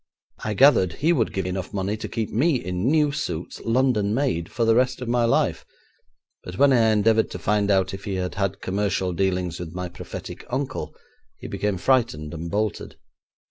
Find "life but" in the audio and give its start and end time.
5.25-6.57